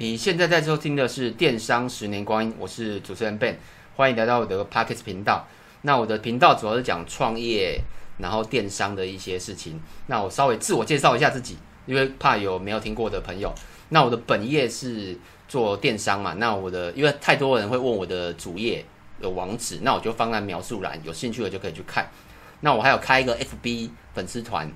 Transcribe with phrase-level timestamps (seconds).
[0.00, 3.56] 你现在在收听的是《电商十年光阴》，我是主持人 Ben，
[3.96, 5.46] 欢迎来到我的 Podcast 频道。
[5.82, 7.78] 那我的频道主要是讲创业，
[8.16, 9.78] 然后电商的一些事情。
[10.06, 13.52] 那我稍微自我介绍一下自己，因为怕有没有听过的朋友。
[13.90, 15.14] 那我的本业是
[15.46, 18.82] 做电商嘛，那我的因为太多人会问我的主页
[19.20, 22.10] 有网址，那我就放在描述栏，有兴趣的就可以去看。
[22.60, 24.72] 那我还有开一个 FB 粉丝团。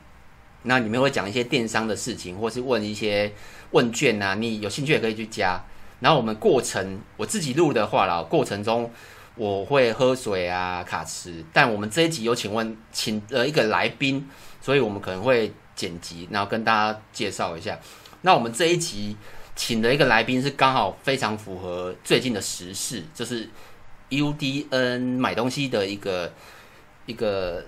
[0.65, 3.33] 那里面会讲一些电商的事情，或是问一些
[3.71, 5.63] 问卷啊，你有兴趣也可以去加。
[6.01, 8.91] 然后我们过程我自己录的话啦，过程中
[9.37, 11.45] 我会喝水啊、卡词。
[11.53, 14.29] 但我们这一集有请问请了一个来宾，
[14.61, 17.79] 所以我们可能会剪辑，然后跟大家介绍一下。
[18.23, 19.17] 那我们这一集
[19.55, 23.49] 请的一个来宾是刚好非常符合最近的时事，就是
[24.09, 26.33] UDN 买东西的一个
[27.07, 27.65] 一个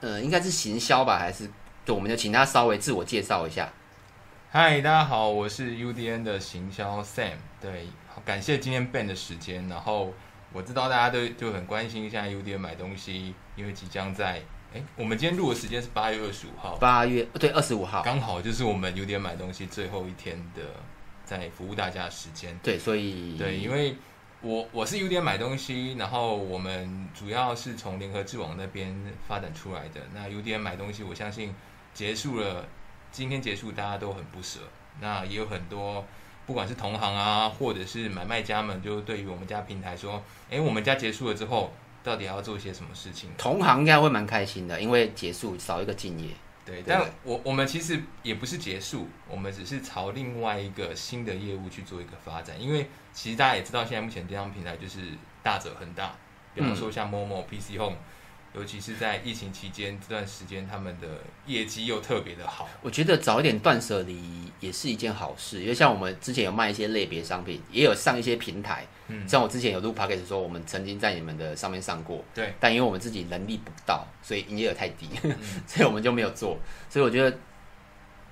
[0.00, 1.48] 呃，应该是行销吧，还是？
[1.90, 3.68] 对，我们就请他稍微自我介绍一下。
[4.52, 7.32] 嗨，大家好，我是 UDN 的行销 Sam。
[7.60, 9.68] 对，好，感谢今天 Ben 的时间。
[9.68, 10.14] 然后
[10.52, 14.40] 我知道大家都就很关心现在 UDN 买东西，因为即将在
[14.72, 20.62] 哎，我们今天录的时间是八月二十五号，八月对二十五号，刚好就是我们 UDN 买东西最后一天的
[21.24, 22.56] 在服务大家的时间。
[22.62, 23.96] 对，所以对，因为。
[24.42, 28.90] 我我是 UDN 买东西，然后我们主要是从联合智网那边
[29.28, 30.00] 发展出来的。
[30.14, 31.54] 那 UDN 买东西，我相信
[31.92, 32.66] 结束了，
[33.10, 34.60] 今天结束大家都很不舍。
[35.00, 36.04] 那也有很多
[36.46, 43.30] 不管是同行啊，或者是买卖家们，就对于我们家平台说，哎，我们家结束了之后，到底要做一些什么事情？
[43.38, 46.30] 同行应该会蛮开心的，因为结束少一个敬业。
[46.64, 52.60] 对，但我我们其实也不是结束，我们只是朝另外一个新的业务去做一个发展。
[52.60, 55.00] 因为其实大家也知道，现在目前电商平台就是
[55.42, 56.12] 大者恒大，
[56.54, 57.96] 比方说像 Momo、PC Home。
[58.52, 61.06] 尤其是在疫情期间这段时间，他们的
[61.46, 62.68] 业绩又特别的好。
[62.82, 68.84] 我觉得早一点断舍离也是一件好事，因为像我们之前有卖一些类别商品，也有上一些平台。
[69.06, 72.24] 嗯，像我之前有录 podcast 说，我们曾经在你们的上面上过。
[72.34, 72.52] 对。
[72.58, 76.58] 但因为我们自己能力不到，所以营业额太低，嗯、 所以我们就没有做。
[76.88, 77.38] 所以我觉得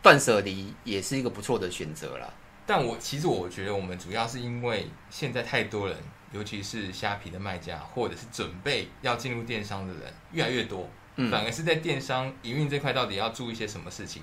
[0.02, 2.28] 断舍离也是一个不错的选择啦。
[2.68, 5.96] 但我其实我觉得，我们主要是因为现在太多人。
[6.30, 10.86] 尤其是虾皮的卖家，或者是准备要进入电商的人越来越多，
[11.16, 14.22] 嗯、反而是在电商营运这块到底要注意些什么事情？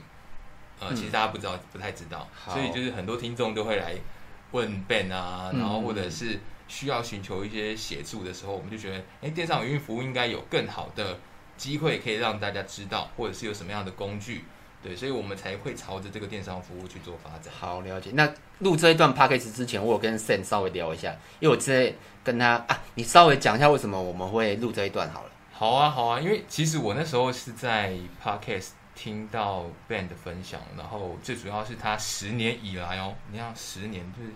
[0.79, 3.95] 呃，嗯、其实大家不知道，不太知道，所以就是很多听众都会来
[4.51, 11.17] 问 Ben 啊，然后或者是需要寻求一些协助的时候，嗯、我们就觉得，哎，电商营运服务应该有更好的
[11.57, 14.45] 机会可以让大家知道，或者是有什么样的工具。
[14.85, 17.51] 对，所以我们才会朝着这个电商服务去做发展。
[17.59, 18.11] 好，了解。
[18.13, 21.09] 那录这一段 podcast 之前，我有跟 Sam 稍微聊一下，
[21.39, 25.31] 因为我之前跟他啊，你稍微讲一下为什么我们会录这一段好了。
[25.51, 34.29] 好啊，好啊，因为其实我那时候是在 podcast 听到 Ben 的分享，然后最主要是他十年以来哦，你看十年就是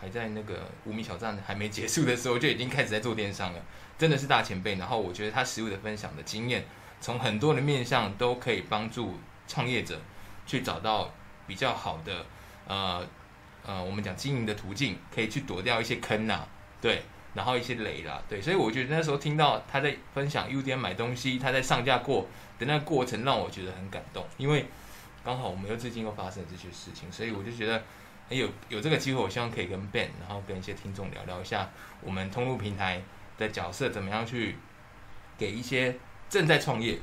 [0.00, 3.60] 还在那个无名小站还没结束的时候就已经开始在做电商了，
[3.98, 4.76] 真的是大前辈。
[4.76, 6.64] 然后我觉得他实物的分享的经验，
[7.00, 9.14] 从很多的面向都可以帮助。
[9.48, 10.00] 创业者
[10.46, 11.12] 去找到
[11.48, 12.24] 比较好的
[12.68, 13.04] 呃
[13.66, 16.46] 呃，我们讲经营的途径，可以去躲掉一些坑呐、
[16.80, 17.02] 对，
[17.34, 22.26] 然后一些雷啦，对，所以我觉得那时候听到他在分享 UDN 买东西，他在上架过
[22.58, 24.66] 的那个过程，让我觉得很感动，因为
[25.24, 27.76] 刚好我们又最近又发生了这些事情，所以我就觉得，
[28.30, 31.68] 哎，有有这个机会，我希望可以跟 Ben，然后跟一些听众聊聊一下
[32.00, 33.02] 我们通路平台
[33.36, 34.56] 的角色，怎么样去
[35.36, 35.98] 给一些
[36.30, 36.98] 正在创业。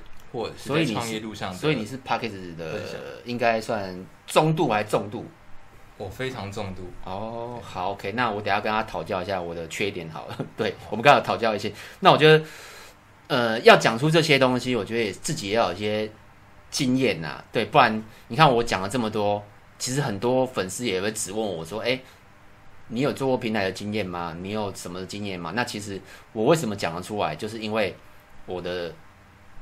[0.58, 2.82] 所以创业路上，所以你是 p a c k a g e 的，
[3.26, 5.26] 应该算中度还是重度？
[5.98, 6.82] 我非常重度。
[7.06, 10.38] 哦，好，OK，那我等下跟他讨教一下我的缺点好了。
[10.58, 11.72] 对，我们刚好讨教一些。
[12.02, 12.46] 那我觉得，
[13.28, 16.12] 呃，要讲出这些东西，我觉得也自己也要有一些
[16.70, 17.42] 经验呐。
[17.52, 19.42] 对，不然你看我讲了这么多，
[19.80, 21.98] 其实很多粉丝也会质问我说：“哎，
[22.90, 24.36] 你有做过平台的经验吗？
[24.42, 26.02] 你有什么经验吗？”那其实
[26.34, 27.96] 我为什么讲得出来，就是因为
[28.46, 28.94] 我的。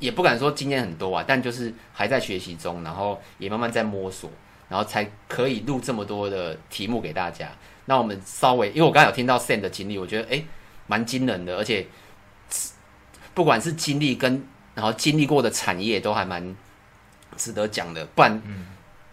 [0.04, 4.30] 也不敢说经验很多啊，但就是还在学习中，然后也慢慢在摸索，
[4.68, 7.48] 然后才可以录这么多的题目给大家。
[7.86, 10.46] 那我们稍微，因为我刚才有听到 Sam 的经历，我觉得诶
[10.88, 11.88] 蛮惊人的，而且
[13.34, 14.46] 不管是经历跟
[14.76, 16.54] 然后经历过的产业都还蛮
[17.38, 18.06] 值得讲的。
[18.08, 18.42] 不然，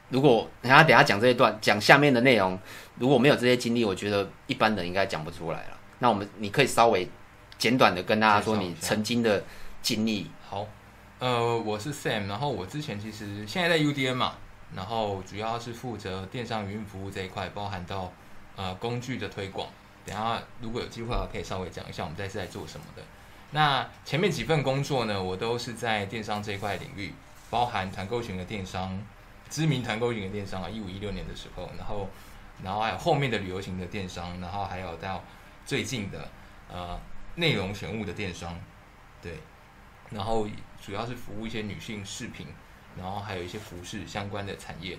[0.09, 2.59] 如果等下等下讲这一段讲下面的内容，
[2.99, 5.79] 如果没有这些经历，我觉得一般人应该讲不出来了。
[6.01, 7.09] 那我们你可以稍微
[7.59, 9.45] 简短的跟大家说你曾经的
[9.83, 10.29] 经历。
[10.49, 10.67] 好。
[11.21, 14.37] 呃，我是 Sam，然后我之前其实现在在 UDN 嘛，
[14.75, 18.11] 然后主要是负责电商云服务这一块，包含到
[18.57, 19.69] 呃工具的推广。
[20.07, 23.03] 等下如果有机会的话，可以稍微讲一下我们这次在做什么的。
[23.51, 27.13] 那前面几份工作呢，我都是在电商这一块领域，
[27.51, 28.99] 包含团购型的电商，
[29.51, 32.09] 知名团购型的电商啊，一五一六年的时候，然后
[32.65, 35.23] 然后还有后面的旅游型的电商，然后还有到
[35.67, 36.27] 最近的
[36.73, 36.99] 呃
[37.35, 38.59] 内容选物的电商，
[39.21, 39.39] 对，
[40.11, 40.47] 然后
[40.85, 42.47] 主要是服务一些女性饰品，
[42.97, 44.99] 然后还有一些服饰相关的产业，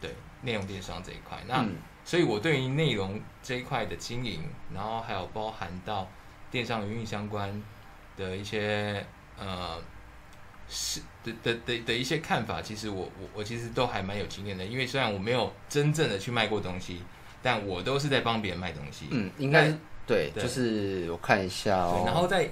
[0.00, 1.38] 对，内容电商这一块。
[1.46, 4.42] 那、嗯、所以我对于内容这一块的经营，
[4.74, 6.08] 然后还有包含到
[6.50, 7.62] 电商营运相关
[8.16, 9.04] 的一些
[9.38, 9.82] 呃。
[10.68, 17.00] 是的的的的一些看法，其实我我我其实都还蛮有经验的，因为虽然我没有真正的去卖过东西，
[17.40, 19.06] 但我都是在帮别人卖东西。
[19.12, 19.70] 嗯，应该
[20.04, 22.02] 对，对，就是我看一下哦。
[22.04, 22.50] 然后在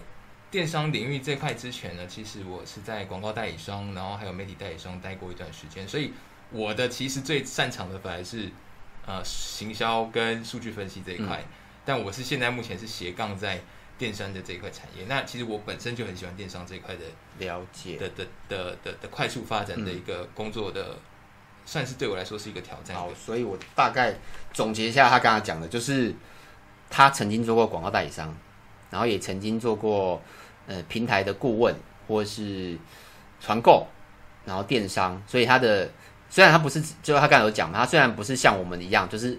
[0.55, 6.13] 电商领域这块之前呢，其实我是在广告代理商，然后还有媒体代理商待过一段时间，所以
[6.53, 8.49] 我的其实最擅长的反而是
[9.05, 11.49] 呃行销跟数据分析这一块，嗯，
[11.85, 13.61] 但我是现在目前是斜杠在。
[13.97, 17.05] 电商的这一块产业，那其实我本身就很喜欢电商这一块的
[17.39, 20.99] 了解的的的的的快速发展的一个工作的，嗯、
[21.65, 22.97] 算是对我来说是一个挑战。
[22.97, 24.17] 好，所以我大概
[24.53, 26.13] 总结一下他刚才讲的，就是
[26.91, 28.37] 他曾经做过广告代理商，
[28.91, 30.21] 然后也曾经做过
[30.67, 31.75] 呃平台的顾问
[32.07, 32.77] 或是
[33.41, 33.87] 团购，
[34.45, 35.21] 然后电商。
[35.27, 35.91] 所以他的
[36.29, 39.39] 虽然他不是，就他刚才有讲嘛，他虽然不是像我们一样，就是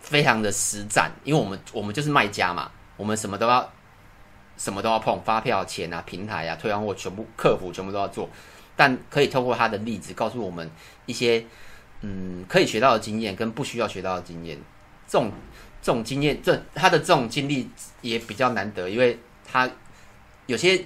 [0.00, 2.70] 非常的实战，因为我们我们就是卖家嘛。
[2.96, 3.70] 我们什么都要，
[4.56, 8.26] 什么都要碰，发票、钱啊、平台啊、退换货，全部客服全部都要做。
[8.74, 10.70] 但可以透过他的例子，告诉我们
[11.04, 11.44] 一些
[12.00, 14.58] 嗯可以学到的经验，跟不需要学到的经验。
[15.06, 15.30] 这种
[15.82, 17.70] 这种经验，这他的这种经历
[18.00, 19.68] 也比较难得，因为他
[20.46, 20.84] 有些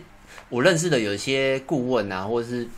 [0.49, 2.69] 我认识的有些顾问啊，或者是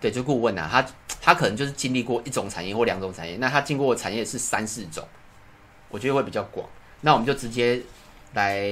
[0.00, 0.86] 对，就顾问啊，他
[1.20, 5.06] 他可能就是经历过一种产业或两种产业，那他经过的产业是三四种，
[5.88, 6.68] 我觉得会比较广。
[7.00, 7.80] 那我们就直接。
[8.34, 8.68] 来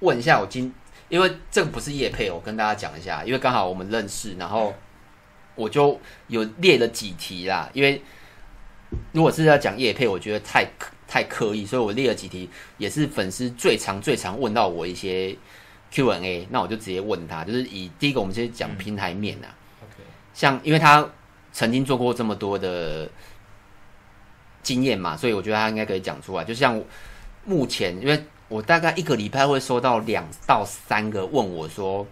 [0.00, 0.72] 问一下我今，
[1.10, 4.72] 因为这个不是业配，我跟大家讲一下，因为刚好我们认识，然后
[5.56, 7.68] 我就有列了几题啦。
[7.74, 8.00] 因为
[9.12, 10.66] 如果是要讲业配，我觉得太
[11.06, 12.48] 太刻意，所以我列了几题，
[12.78, 15.36] 也是粉丝最常最常问到我一些
[15.94, 19.48] Q&A，那我就直接问他，就是以第一个我们先讲平台面、啊
[19.80, 20.04] 嗯 okay，
[20.34, 21.08] 像因为他
[21.52, 23.08] 曾经做过这么多的
[24.62, 26.44] 经验嘛，所以我觉得他应该可以讲出来。
[26.44, 26.78] 就像
[27.44, 28.22] 目前因为。
[28.46, 32.06] 我大概一个礼拜会收到两到三个问我说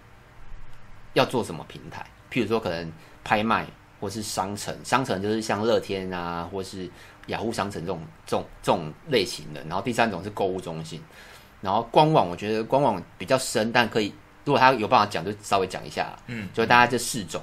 [1.12, 2.90] 要做什么平台，譬如说可能
[3.22, 3.66] 拍卖
[4.00, 6.90] 或是商城，商城就是像乐天啊，或是
[7.26, 9.62] 雅虎商城这种这种这种类型的。
[9.64, 11.00] 然后第三种是购物中心，
[11.62, 14.12] 然后官网我觉得官网比较深，但可以
[14.44, 16.14] 如果他有办法讲，就稍微讲一下。
[16.26, 17.42] 嗯，就大家这四种，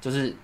[0.00, 0.34] 就是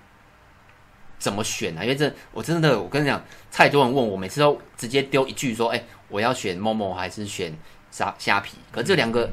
[1.18, 1.82] 怎么选啊？
[1.82, 7.52] 因为这我真的我跟你讲，太多人问我，每次都直接丢一句说：“哎、欸，我要选 Momo 还是选？”
[7.94, 9.30] 虾虾皮，可是这两个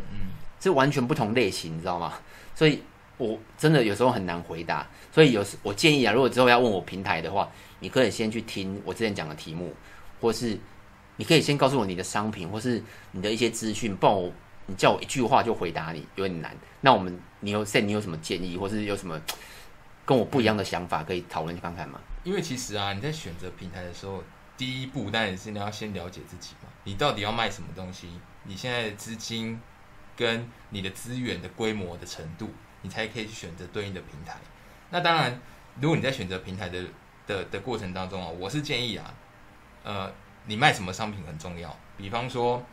[0.60, 2.14] 是完全不同类型，你知道吗？
[2.54, 2.84] 所以
[3.18, 4.88] 我真的有时候很难回答。
[5.12, 7.50] 所以有时我建议啊，如果之后要问我平台的话，
[7.80, 9.74] 你可以先去听我之前讲的题目，
[10.20, 10.56] 或是
[11.22, 12.82] 你可以先告诉我你的商品，或是
[13.12, 14.34] 你的一些资讯，不然我
[14.66, 16.52] 你叫我一句话就回答你有点难。
[16.80, 19.22] 那我们你有现你有什么建议，或是有什么
[20.04, 22.00] 跟我不一样的想法，可以讨论看看吗？
[22.24, 24.24] 因为其实啊，你在选择平台的时候，
[24.58, 28.10] 第一步当然是你要先了解自己嘛，你到底要卖什么东西。
[28.46, 29.62] 你现在的资金
[30.18, 32.50] 跟你的资源的规模的程度，
[32.82, 34.40] 你才可以去选择对应的平台。
[34.90, 35.40] 那当然，
[35.80, 36.84] 如果你在选择平台的
[37.28, 39.14] 的的过程当中啊，我是建议啊，
[39.84, 40.12] 呃，
[40.46, 41.78] 你卖什么商品很重要。
[41.98, 42.64] 比方说，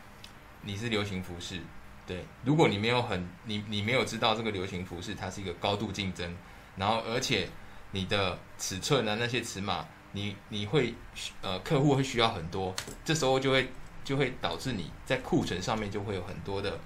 [0.61, 1.61] 你是流行服饰，
[2.05, 6.35] 对，如果你没有很你你没有知道这个流行服饰它是一个高度竞争，
[6.75, 7.49] 然后而且
[7.91, 10.93] 你的尺寸啊那些尺码，你你会
[11.41, 13.69] 呃客户会需要很多，这时候就会。
[14.01, 16.79] 就会导致你在库存上面就会有很多的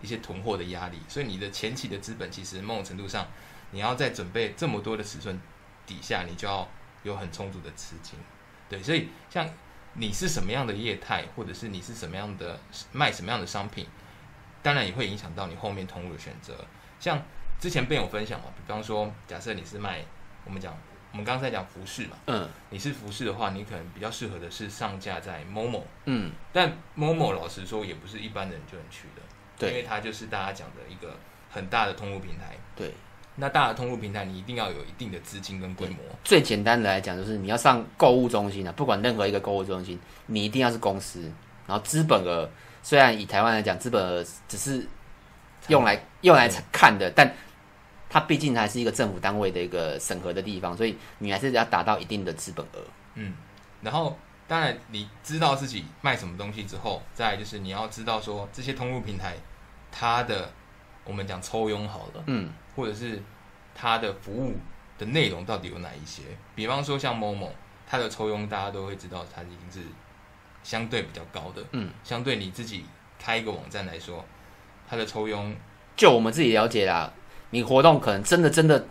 [0.00, 3.26] 一些囤货的压力，所以你的前期的资本其实某种程度上，
[3.72, 5.40] 你要在准备这么多的尺寸
[5.86, 6.68] 底下，你就要
[7.02, 8.16] 有很充足的资金。
[8.68, 9.48] 对，所以像
[9.94, 12.58] 你是什么样的业态，或者是你是什么样的
[12.92, 13.86] 卖什么样的商品，
[14.62, 16.54] 当然也会影响到你后面通路的选择。
[17.00, 17.22] 像
[17.60, 20.04] 之前 Ben 有分享嘛，比方说假设你是卖
[20.44, 20.76] 我们讲。
[21.10, 29.22] 我们刚才讲服饰嘛，嗯，你是服饰的话，你可能比较适合的是上架在 Momo，嗯，但 Momo 老实说也不是一般人就能去的，
[29.56, 31.18] 对，因为它就是大家讲的一个
[31.50, 32.92] 很大的通路平台，对，
[33.40, 35.96] 那大的通路平台你一定要有一定的资金跟规模。
[36.24, 41.22] 最简单的来讲，就是你要上购物中心啊，不管任何一个购物中心，你一定要是公司，
[41.66, 42.50] 然后资本额
[42.82, 44.84] 虽然以台湾来讲，资本额只是
[45.68, 47.32] 用来用来看的，但
[48.10, 52.80] 它毕竟还是一个政府单位的一个审核的地方，所以你还是要达到一定的资本额。
[53.14, 53.34] 嗯，
[53.82, 59.34] 然后当然你知道自己卖什么东西之后，再来就是你要知道说这些通路平台
[59.92, 60.50] 它的
[61.04, 63.22] 我们讲抽佣好了，嗯，或者是
[63.74, 64.54] 它的服务
[64.98, 66.22] 的内容到底有哪一些？
[66.54, 67.50] 比方说像 Momo，
[67.86, 69.88] 它的抽佣大家都会知道，它已经是
[70.62, 71.62] 相对比较高的。
[71.72, 72.84] 嗯，相对你自己
[73.18, 74.24] 开一个网站来说，
[74.88, 75.54] 它的抽佣，
[75.96, 77.12] 就我们自己了解啦，
[77.50, 78.86] 你活动可能真的真的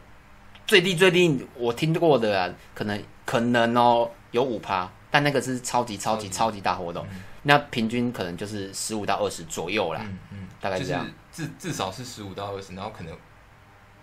[0.66, 10.02] 最低最低，我听过的啊，可能可能哦有五趴，但那个是超级超级超级大活动，嗯、那平均可能就是十五到二十左右啦。
[10.04, 11.06] 嗯嗯，大概是这样，
[11.38, 13.16] 至至少是十五到二十，然后可能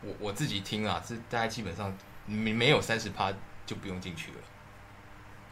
[0.03, 1.93] 我我自己听啊，是大家基本上
[2.27, 3.33] 没没有三十趴
[3.67, 4.39] 就不用进去了。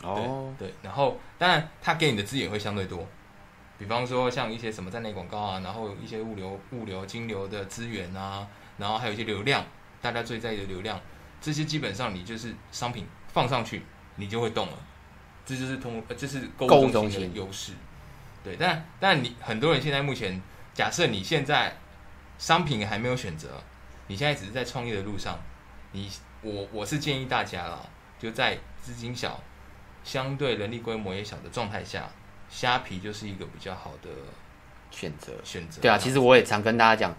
[0.09, 3.05] 哦，对，然后当然他给你的资源会相对多，
[3.79, 8.47] 比方说像一些什么站内广告啊，然后一些物流、物流、金流的资源啊，
[8.79, 9.67] 然后还有一些流量，
[10.01, 11.01] 大家最在意的流量，
[11.41, 13.83] 这些基本上你就是商品放上去，
[14.15, 14.79] 你就会动了，
[15.45, 17.73] 这就是通，这是购物中心的优势。
[18.45, 20.41] 对，但但你很多人现在目前，
[20.75, 21.77] 假设你现在
[22.39, 23.49] 商品还没有选择，
[24.07, 25.39] 你现在只是在创业的路上，
[25.93, 26.11] 你
[26.43, 27.81] 我我是建议大家啦，
[28.19, 29.41] 就在资金小。
[30.05, 32.09] 相对人力规模也小的状态下，
[32.51, 34.11] 虾皮就是一个比较好的
[34.91, 35.33] 选择。
[35.45, 37.15] 选择对啊，其实我也常跟大家讲，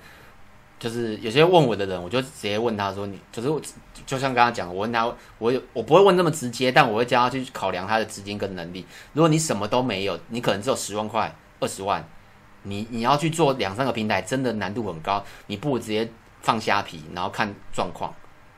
[0.78, 3.62] 就是有些问我的人，我就直接问他说：“你就是我，
[4.06, 8.86] 就像刚刚讲，我问他，我有我不会问那么直接，但我会叫他去考量他的资金跟能力。
[9.14, 12.06] 如果你什么都没有，你可能只有十万块、二十万，
[12.64, 15.24] 你你要去做两三个平台，真的难度很高。
[15.48, 16.10] 你不如直接
[16.42, 18.14] 放虾皮，然后看状况。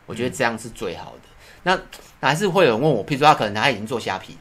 [0.05, 1.21] 我觉得这样是最好的。
[1.23, 1.29] 嗯”
[2.21, 4.39] 那还是会有人问我，譬如说他可能他已经做虾皮了，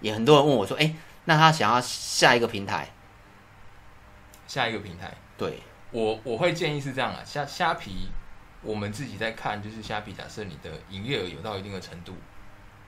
[0.00, 2.88] 也很多人问我说，哎，那他想要下一个平台，
[4.46, 5.58] 下一个平台，对
[5.90, 8.08] 我我会建议是这样啊，虾虾皮，
[8.62, 12.14] 我们自己在看，就是虾皮，假设你的营业额有到一定的程度，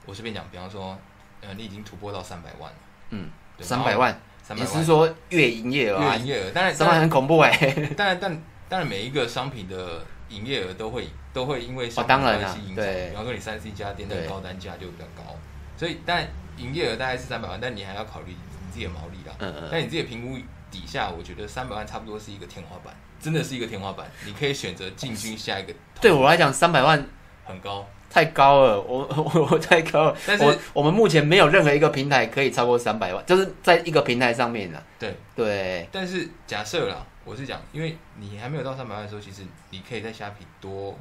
[0.05, 0.97] 我随便讲，比方说，
[1.41, 2.79] 呃，你已经突破到三百万了，
[3.11, 3.29] 嗯，
[3.61, 6.15] 三百万，三百万，你是说月营业额啊？
[6.15, 7.51] 月营业额，当然三百万很恐怖哎，
[7.97, 11.09] 当然但当然每一个商品的营业额都会。
[11.37, 15.37] 都会因为商品关系影响，比方说你三 C 家电的高单价就比较高，
[15.77, 16.27] 所以但
[16.57, 18.39] 营业额大概是三百万，但你还要考虑你
[18.73, 19.35] 自己的毛利啦。
[19.41, 19.69] 嗯嗯。
[19.71, 20.39] 但你自己的评估
[20.71, 24.11] 底下，我觉得三百万差不多是一个天花板，真的是一个天花板。
[24.25, 25.75] 你可以选择进军下一个。
[26.01, 27.07] 对我来讲，三百万
[27.45, 30.17] 很高，太高了，我我我太高了。
[30.27, 34.83] 但是我，我们目前没有任何一个平台可以超过三百万，就是在一个平台上面的。
[34.99, 35.89] 对对。
[35.93, 40.99] 但是假设啦，我是讲，因为你还没有到三百万的时候，其实你可以在虾皮多。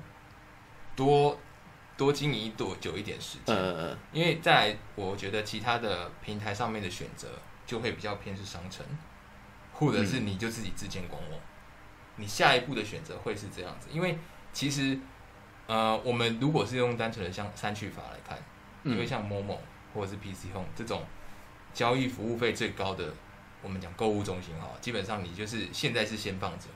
[0.98, 1.38] 多
[1.98, 7.28] 多经营多久一点时间，嗯嗯，因为在我觉得其他的平台上面的选择
[7.66, 8.86] 就会比较偏是商城，
[9.74, 11.40] 或者是你就自己自建官网，
[12.16, 13.90] 你下一步的选择会是这样子。
[13.92, 14.18] 因为
[14.54, 14.98] 其实
[15.68, 18.38] 呃，我们如果是用单纯的像删去法来看，
[18.84, 19.58] 因为像 Momo
[19.94, 21.02] 或者是 PC Home 这种
[21.74, 23.04] 交易服务费最高的，
[23.64, 26.68] 我们讲购物中心哈，基本上你就是现在是先放着，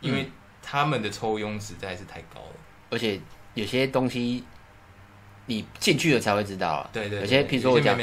[0.00, 0.28] 因为
[0.60, 2.56] 他们的抽佣实在是太高了。
[2.90, 3.20] 而且
[3.54, 4.44] 有些东西
[5.46, 6.90] 你进去了才会知道啊。
[6.92, 7.20] 对对，对。
[7.20, 7.96] 有些，譬如说我讲，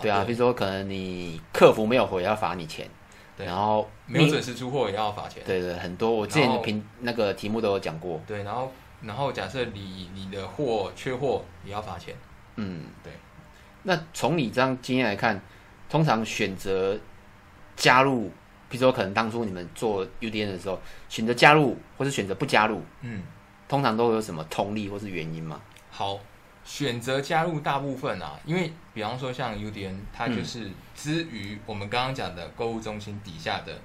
[0.00, 2.88] 对啊，譬如说可能你客服没有回要罚你钱，
[3.36, 3.46] 对。
[3.46, 5.42] 然后没有准时出货也要罚钱。
[5.46, 8.20] 对对，很多我之前的评那个题目都有讲过。
[8.26, 8.72] 对，然后
[9.06, 12.14] 然后假设你你的货缺货也要罚钱。
[12.56, 13.12] 嗯，对。
[13.84, 15.40] 那从你这样经验来看，
[15.88, 16.98] 通常选择
[17.76, 18.30] 加入，
[18.68, 23.22] 比如说可能当初你们做 UDN 的时候，选择加入或是选择不加入，嗯。
[23.68, 25.60] 通常都有什么通例或是原因吗？
[25.90, 26.20] 好，
[26.64, 33.76] 选择加入大部分啊，因为比方说像 UDN，它就是之于我们刚刚讲的购物中心底下的，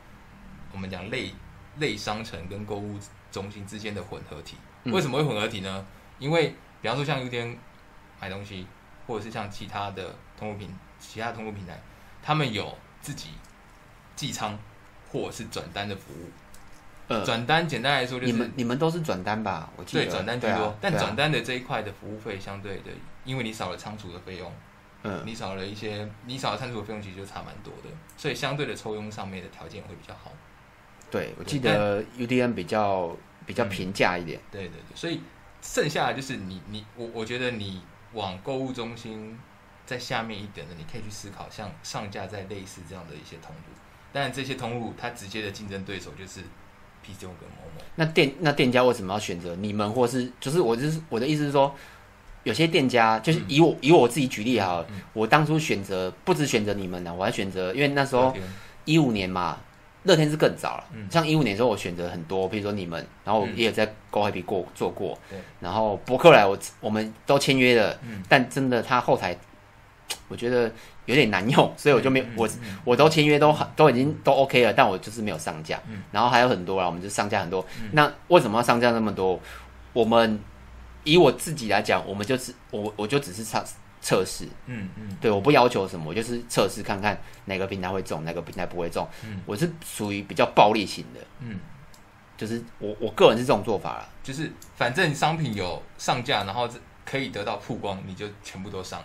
[0.71, 1.31] 我们讲类
[1.79, 2.95] 类商城跟购物
[3.31, 4.57] 中心之间的混合体。
[4.85, 5.85] 为什么会混合体呢？
[6.19, 7.55] 因为比方说像 UDN
[8.19, 8.67] 买东西，
[9.07, 10.69] 或者是像其他的通路平
[10.99, 11.79] 其他通路平台，
[12.21, 13.29] 他们有自己
[14.15, 14.57] 寄仓
[15.11, 16.29] 或者是转单的服务。
[17.07, 19.69] 呃转单简单来说就是你们你们都是转单吧？
[19.75, 22.91] 我记得对转单居多，啊、但转单的这一块的服务费相对的，
[23.25, 24.49] 因为你少了仓储的费用，
[25.03, 30.31] 嗯，你少了一些，你少了仓储的费用其实就差蛮多的，所以相对的抽佣上面的条件会比较好。
[31.11, 33.15] 对，我记得 UDN 比较
[33.45, 34.43] 比较平价一点，嗯。
[34.51, 35.21] 对对对，所以
[35.61, 37.81] 剩下的就是你你我我觉得你
[38.13, 39.37] 往购物中心
[39.85, 43.73] 在下面一点的，你可以去思考像上架在类似这样的一些通路，
[44.11, 46.41] 当然这些通路它直接的竞争对手就是。
[47.03, 51.73] PC 跟 Momo，那店那店家为什么要选择你们，或是就是我就是我的意思是说，
[52.43, 58.31] 有些店家就是以我、嗯、以我自己举例哈，嗯、我当初选择不止选择你们呢，我还选择，因为那时候
[58.85, 59.57] 一五年嘛，
[60.03, 65.17] 乐天是更早了，嗯、像一五年的时候我选择很多，比如说你们，然后我也有在 GoHappy 过做过，
[65.59, 69.37] 然后博客来我我们都签约了，嗯、但真的他后台。
[70.27, 70.69] 我觉得
[71.05, 72.49] 有点难用，所以我就没有我
[72.83, 75.79] 我都签约都都已经都 OK 了，但我就是没有上架。
[76.11, 77.65] 然后还有很多啦，我们就上架很多。
[77.91, 79.39] 那为什么要上架那么多？
[79.93, 80.39] 我们
[81.03, 83.63] 以我自己来讲，我们就是我我就只是差
[84.01, 84.45] 测试。
[84.65, 89.07] 嗯嗯，对，我不要求什么，我就是测试看看哪个平台会中，哪个平台不会中。
[89.23, 91.19] 嗯，我是属于比较暴力型的。
[91.39, 91.59] 嗯，
[92.35, 96.67] 就是我我个人是这种做法了，就是反正商品有上架，然后
[97.05, 99.01] 可以得到曝光，你就全部都上。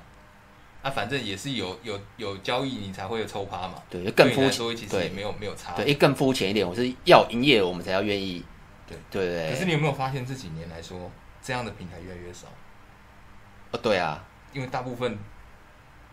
[0.82, 3.82] 啊，反正也是有有有交易，你才会有抽趴嘛。
[3.90, 4.76] 对，就更肤浅。
[4.76, 5.72] 其实也没有没有差。
[5.72, 8.44] 对，更肤浅一点，我是要营业，我们才要愿意。
[8.86, 9.50] 对对对。
[9.50, 11.10] 可是你有没有发现这几年来说，
[11.42, 12.46] 这样的平台越来越少？
[13.72, 14.24] 哦，对啊，
[14.56, 15.18] 因为大部分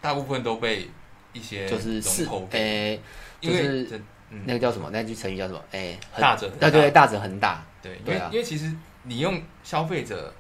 [0.02, 0.90] 大部分都被
[1.32, 3.02] 一些就是是诶，欸、
[3.40, 3.88] 因为、
[4.32, 4.90] 嗯、那个叫什么？
[4.92, 5.62] 那句成语叫什么？
[5.72, 7.64] 诶、欸，大者对对，大者恒大。
[7.82, 8.70] 对，因为因为其实
[9.04, 10.34] 你用消费者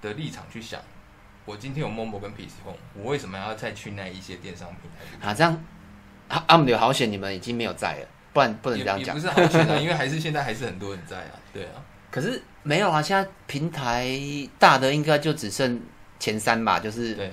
[0.00, 0.80] 的立场去想。
[1.44, 5.28] 我今天有 Momo 跟 PC Home，我为什么要再去那一些电商平台？
[5.28, 5.64] 啊，这样
[6.28, 9.16] 啊，阿姆的好险，你们已经没有在了，不然不能这样讲。
[9.16, 11.82] 不是好险啊，因为还是现在还是很多人在啊，对啊。
[12.12, 14.06] 可是没有啊，现在平台
[14.58, 15.80] 大的应该就只剩
[16.18, 17.30] 前三吧，就是对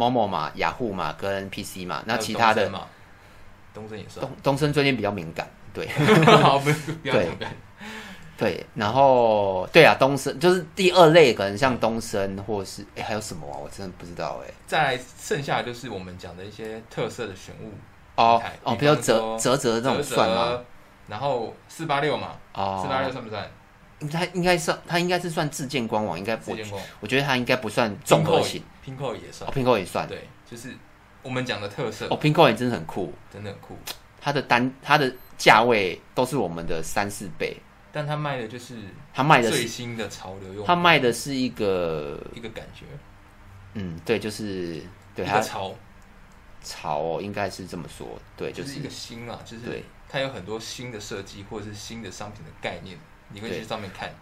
[0.00, 2.86] Momo 嘛、雅虎嘛跟 PC 嘛，那其他的嘛，
[3.74, 4.24] 东森也算。
[4.24, 5.86] 东东森最近比较敏感，对。
[6.24, 7.52] 好， 不不要敏感。
[8.38, 13.60] 对，然后对啊，东森就是第二类，可能像东森，或是哎，还有什么啊？
[13.62, 14.50] 我真的不知道哎。
[14.66, 17.70] 再剩下就是我们讲的一些特色的选物
[18.14, 20.58] 哦哦，比较折折折这种算吗？
[21.08, 23.46] 然后四八六嘛，哦，四八六算不算？
[24.10, 26.56] 它应该算，它应该是算自建官网，应该不。
[27.00, 28.62] 我觉得它应该不算综合型。
[28.96, 30.08] Pinkoi 也算，Pinkoi 也算。
[30.08, 30.74] 对，就是
[31.22, 32.06] 我们讲的特色。
[32.08, 33.76] 哦，Pinkoi 也真的很酷，真的很酷。
[34.20, 37.56] 它的单，它的价位都是我们的三四倍。
[37.92, 38.76] 但它卖的就是
[39.12, 42.84] 它卖的最新的潮流用，它卖的是一个一个感觉，
[43.74, 44.80] 嗯，对，就是
[45.14, 45.74] 对它潮
[46.62, 48.06] 潮哦，应该是这么说，
[48.36, 52.96] 对，就是一个新啊，就是对，它有很多新的设计或者是新的商品的概念，
[53.30, 54.14] 你会去上面看。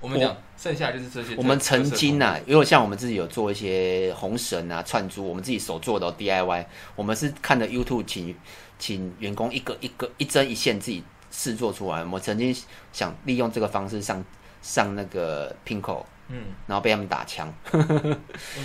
[0.00, 6.66] 我们讲剩下就是这些，我们曾经啊，因为像我们自己有做一些红绳啊、串珠，我们自己手做的 DIY，
[6.96, 8.34] 我们是看着 YouTube 请
[8.78, 11.04] 请员工一个一个一针一线自己。
[11.32, 12.52] 试做出来，我曾经
[12.92, 14.20] 想利用这个方式上
[14.62, 17.46] 上那个 Pinkoi，嗯，然后被他们打枪。
[17.72, 17.80] 为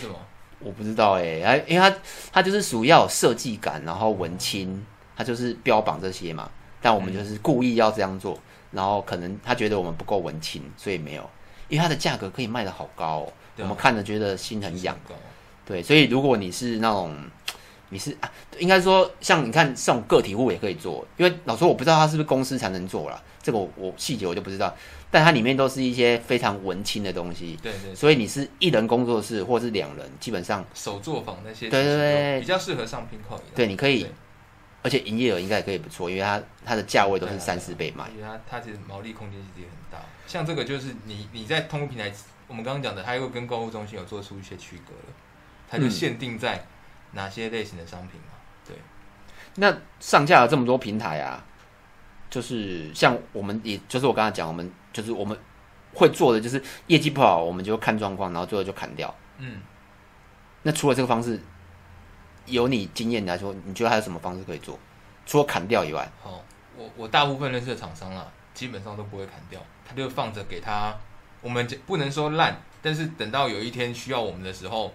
[0.02, 0.16] 什么？
[0.58, 1.96] 我不知道哎，哎，因为它
[2.34, 4.84] 它就是属于要有设计感，然后文青，
[5.16, 6.50] 它就是标榜这些嘛。
[6.82, 8.36] 但我们就是故意要这样做，
[8.76, 11.28] 然后可能他觉得我们不够文青，所以没有。
[11.70, 14.96] 因为它的价格可以卖的好高哦，我们看着觉得心很痒。
[15.66, 17.16] 对，所以如果你是那种。
[17.90, 24.76] 你是啊，应该说像你看这种个体户也可以做，因为老实说我不知道他是不是公司才能做啦，这个我我细节我就不知道，
[25.12, 34.08] 但它里面都是一些非常文青的东西，对，对对，所以你是一人工作室或是两人，基本上手作坊那些，对对对，比较适合上 Pinkoi，对，你可以，
[34.86, 42.14] 而且营业额应该也可以不错，因为它它的价位都是三四倍嘛，因为它它其实毛利空间其实也很大，像这个就是你你在通过平台，
[42.48, 45.14] 我们刚刚讲的，它又跟购物中心有做出一些区隔了，
[45.68, 46.64] 它就限定在
[47.14, 48.38] 哪些类型的商品嘛。
[48.68, 48.76] 对，
[49.56, 51.44] 那上架了这么多平台啊，
[52.30, 55.36] 就是像我们，也就是我刚才讲，我们就是我们
[55.96, 59.14] 会做的，就是业绩不好，我们就看状况，然后最后就砍掉。
[59.40, 59.62] 嗯，
[60.62, 61.42] 那除了这个方式，
[62.46, 64.78] 有你经验来说，你觉得还有什么方式可以做？
[65.26, 66.42] 除了砍掉以外，哦，
[66.78, 70.94] 我我大部分认识的厂商啊，基本上都不会砍掉，他就放着给他。
[71.42, 74.94] 我们不能说烂，但是等到有一天需要我们的时候。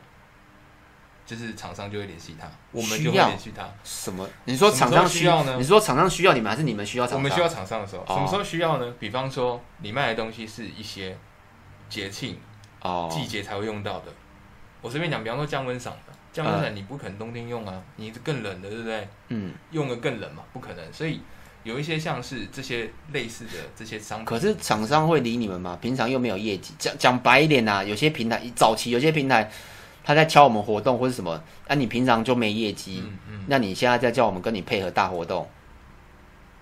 [1.26, 3.62] 就是厂商就会联系他，我们就会联系他。
[3.84, 4.28] 什么？
[4.46, 5.54] 你说厂商需要呢？
[5.58, 7.18] 你说厂商需要你们，还是你们需要厂商？
[7.18, 8.94] 我们需要厂商的时候，什么时候需要呢？
[8.98, 11.16] 比方说，你卖的东西是一些
[11.88, 12.36] 节庆、
[12.82, 14.06] 哦季节才会用到的。
[14.80, 15.96] 我随便讲，比方说降温伞，
[16.32, 19.08] 降温伞你不可能冬天用啊，你是更冷的，对不对？
[19.28, 20.92] 嗯，用的更冷嘛，不可能。
[20.92, 21.20] 所以
[21.62, 25.78] 有一些像是这些类似的这些商品，可是厂商会理你们吗？
[25.80, 29.50] 平常又没有业绩，讲讲白一点呐，有些平台早期有些平台。
[30.02, 31.40] 他在敲我们活动或是什么？
[31.68, 35.46] 那、啊、你平常就没业绩，嗯嗯、那你现在在叫我们跟你配合大活动，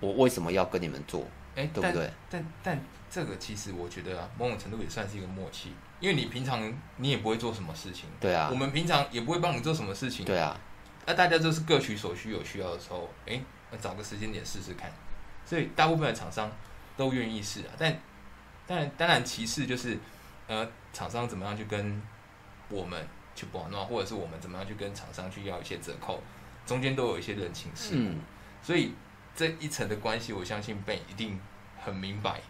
[0.01, 1.21] 我为什么要跟你们做？
[1.55, 2.11] 哎、欸，对不对？
[2.29, 6.61] 但但，但这个其实我觉得啊，某种程度也算是一个默契，因为你平常
[6.97, 10.55] 你也不会做什么事情，对啊，我们平常也不会帮你做什么事情，对啊，
[11.05, 14.91] 那大家就是各取所需，有需要的时候，哎、欸，那找个时间点试试看，
[15.45, 16.51] 所以大部分的厂商
[16.95, 17.73] 都愿意试啊。
[17.77, 17.99] 但
[18.67, 19.97] 当然，当然其次就是
[20.47, 22.01] 呃，厂商怎么样去跟
[22.69, 23.07] 我们。
[23.35, 26.21] 去玩弄，或者是我们怎么样去跟厂商去要一些折扣，
[26.65, 28.19] 中间都有一些人情世故，嗯、
[28.61, 28.93] 所以
[29.33, 31.39] 这一层的关系，我相信 Ben 一定
[31.81, 32.41] 很明白。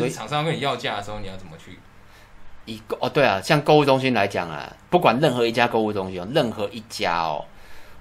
[0.00, 1.78] 就是厂商跟你要价的时候，你要怎么去？
[2.64, 7.44] 以哦，对啊，像购物中心来讲啊，不管任何一家购物中心，任何一家哦，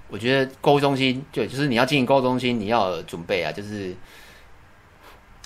[0.08, 3.96] 我觉得购物中心对就是你要经营购物中心，你要有准备啊，就是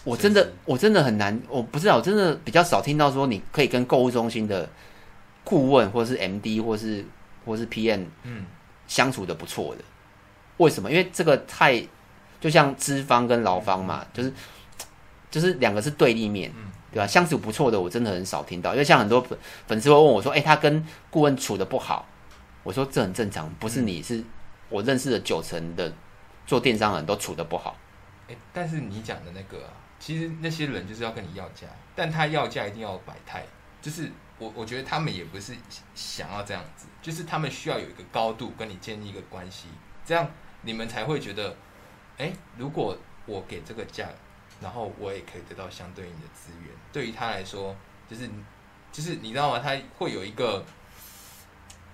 [0.04, 4.70] 我真的我真的很难，我不知道，我真的比较少听到说你可以跟购物中心的。
[5.48, 7.06] 顾问或是 MD 或是
[7.46, 8.48] 或是 PM，嗯，
[8.88, 9.82] 相处的不错的。
[10.58, 10.90] 为什么？
[10.90, 11.80] 因为这个太
[12.42, 14.34] 就像资方跟劳方嘛，就是
[15.36, 16.50] 就是两个是对立面，
[16.94, 17.06] 对吧？
[17.06, 18.72] 相处不错的，我真的很少听到。
[18.72, 22.08] 因为像很多粉粉丝会问我说：“哎，他跟顾问处的不好。”
[22.64, 24.24] 我说：“这很正常，不是你是
[24.70, 25.94] 我认识的九成的
[26.48, 27.76] 做电商的人都处的不好。”
[28.30, 33.44] 哎，但是你讲的那个啊，其实那些人就是要跟你要价，但他要价一定要摆态，
[33.82, 35.54] 就是我我觉得他们也不是
[35.94, 39.68] 想要这样子，就是他们需要有一个高度跟你建立一个关系，
[40.06, 40.26] 这样。
[40.62, 41.56] 你们才会觉得，
[42.18, 44.08] 哎，如果我给这个价，
[44.62, 47.76] 然后我也可以得到相对应的资源，对于他来说，
[48.10, 48.30] 就是
[48.92, 49.60] 就是你知道吗？
[49.60, 50.64] 他会有一个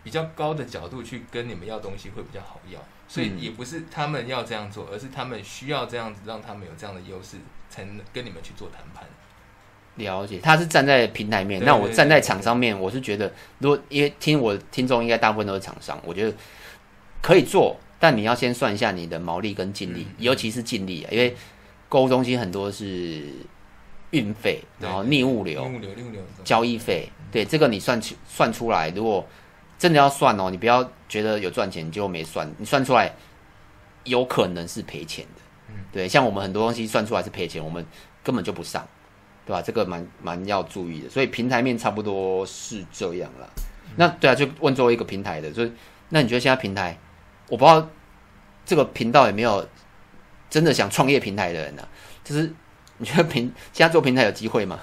[0.03, 2.79] 比较高的角度去跟你们要东西，会比较好要。
[3.07, 7.35] 所以也不是他们要这样做，而是他们需要这样子，让他们有这样的优势，
[7.69, 9.05] 才能跟你们去做谈判。
[9.95, 16.33] 了解，他是站在平台面，那我站在厂商面，我是觉得，如果因为听我听众应该大部分都是厂商，我觉得
[17.21, 17.77] 可以做。
[17.99, 21.35] 但你要先算一下你的毛利跟净利，尤其是净利啊，因为
[21.91, 23.21] 购物中心很多是
[24.11, 25.69] 运费，然后逆物流、
[26.41, 29.27] 交易费，对这个你算出算出来，如果
[29.77, 33.13] 真的要算哦，你不要觉得有赚钱你就没算，你算出来
[34.05, 35.41] 有可能是赔钱的。
[35.67, 37.85] 嗯，对，像我们很多东西算出来是赔钱，我们
[38.23, 38.87] 根本就不上，
[39.45, 39.61] 对吧？
[39.61, 41.09] 这个蛮蛮要注意的。
[41.09, 43.49] 所以平台面差不多是这样了。
[43.57, 43.63] 嗯、
[43.97, 45.69] 那对啊，就问作为一个平台的，所以
[46.07, 46.97] 那你觉得现在平台？
[47.49, 47.85] 我不知道
[48.65, 49.67] 这个频道有没有
[50.51, 51.87] 真的想创业平台的人呢、啊？
[52.23, 52.53] 就是
[52.99, 54.79] 你觉得平现在做平台有机会吗？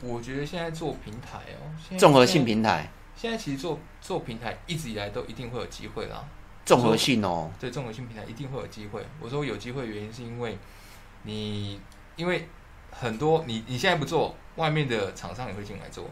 [0.00, 6.24] 我觉得现在做平台哦，综合性平台，现在其实做做平台一直以来都一定会有机会啦。
[6.64, 9.04] 综合性哦，对，综合性平台一定会有机会。
[9.18, 10.56] 我说有机会的原因是因为
[11.24, 11.80] 你，
[12.16, 12.46] 因为
[12.90, 16.08] 很多你你现在不做，外面的厂商也会进来做，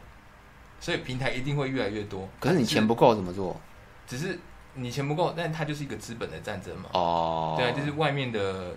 [0.81, 2.29] 所以平台一定会越来越多。
[2.41, 3.61] 可是你钱不够怎么做？
[4.07, 4.39] 只是。
[4.79, 6.89] 你钱不够，但它就是一个资本的战争嘛。
[6.93, 7.55] 哦。
[7.59, 8.75] 对啊，就是外面的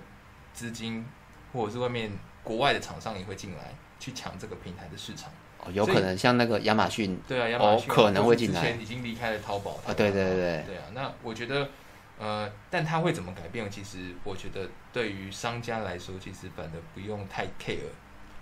[0.54, 1.06] 资金，
[1.54, 2.12] 或者是外面
[2.44, 5.32] 国外的厂商也会进来去抢这个平台的市场。
[5.60, 7.20] 哦，有可能像那个亚马逊。
[7.28, 8.60] 对啊，亚马逊可能会进来。
[8.62, 9.80] 之前已经离开了淘宝。
[9.86, 10.64] 啊，对对对对。
[10.68, 11.70] 对啊，那我觉得，
[12.18, 13.70] 呃，但它会怎么改变？
[13.70, 17.78] 其实我觉得对于商家来说，其实反而不用太 care。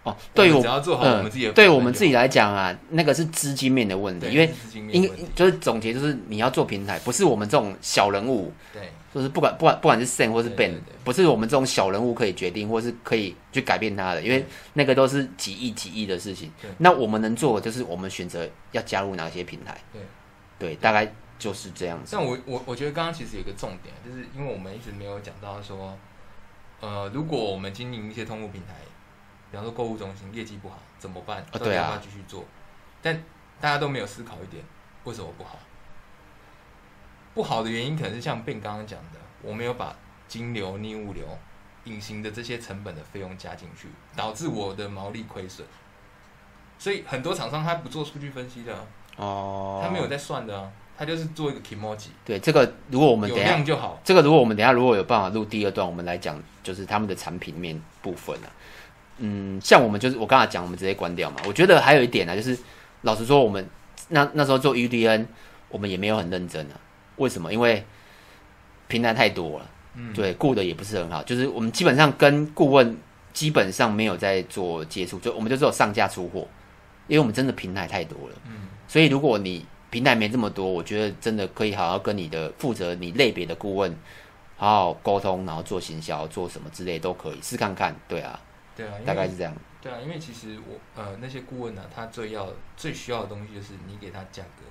[0.04, 16.50] 哦，对于我，只要做好我们自己的，对我们自己来讲啊，那个是资金面的问题，因为因就是总结就是你要做平台，不是我们这种小人物，对，就是不管不管不管是 Sam 或是 Ben，不是我们这种小人物可以决定或是可以去改变它的，因为那个都是几亿几亿的事情。
[16.78, 20.02] 那我们能做的就是我们选择要加入哪些平台，对，
[20.58, 22.16] 对，大概就是这样子。
[22.16, 25.98] 但我我我觉得刚刚其实有一个重点，就是因为我们一直没有讲到说，
[26.80, 28.76] 呃，如果我们经营一些通路平台。
[29.52, 31.44] 比方说购物中心业绩不好怎么办？
[31.54, 32.46] 要不要继续做？
[33.02, 33.16] 但
[33.60, 34.64] 大家都没有思考一点，
[35.04, 35.58] 为什么不好？
[37.34, 39.96] 不好的原因可能是像 Ben 刚刚讲的，我没有把
[40.28, 41.26] 金流、逆物流、
[41.86, 45.66] 隐形的这些成本的费用加进去，导致我的毛利亏损。
[46.78, 48.86] 所以很多厂商他不做数据分析的
[49.18, 52.10] 哦，他没有在算的啊，他就是做一个 kimochi。
[52.26, 54.00] 对，这个如果我们等下有量就好。
[54.04, 58.50] 这个如果我们等下如果有办法录第二段，我们来讲就是他们的产品面部分啊。
[59.20, 61.38] 嗯，像我们就是我刚才讲，我们直接关掉嘛。
[61.46, 62.58] 我觉得还有一点呢、啊，就是
[63.02, 63.66] 老实说，我们
[64.10, 65.26] 那那时候做 UDN，
[65.70, 66.80] 我们也没有很认真啊。
[67.18, 67.54] 为什么？
[67.54, 67.84] 因为
[68.88, 71.22] 平台太多了，嗯，对，顾的也不是很好。
[71.24, 72.98] 就是我们基本上跟顾问
[73.34, 76.48] 基本上没有在做接触，就我们就只有上架出货，
[77.08, 78.68] 因为我们真的平台太多了，嗯。
[78.88, 83.96] 所以如果你平台没这么多，我觉得真的可以好好跟你的负责你类别的顾问
[84.56, 88.40] 好好沟通，然后做行销，做什么之类都可以试看看，对啊。
[88.80, 89.54] 对啊，大概是这样。
[89.82, 94.64] 对啊，因为其实我呃那些顾问呢、啊，他最要最需要的东西就是你给他价格，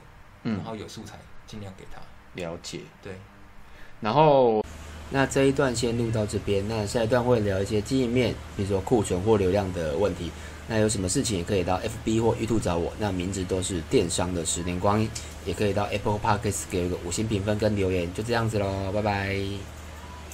[0.44, 2.00] 嗯，然后有素材尽量给他。
[2.34, 2.80] 了解。
[3.02, 3.12] 对。
[4.00, 4.64] 然后
[5.10, 10.30] 那这一段先录到这边，那下一段会聊一些经营面，比如说库存或流量的问题。
[10.70, 15.10] 那有什么事情也可以到 FB 或 YouTube 找我，那名字都是电商的十年光阴，
[15.46, 19.77] 也可以到 Apple Podcast 给我个五星评分跟留言，就这样子喽，拜拜。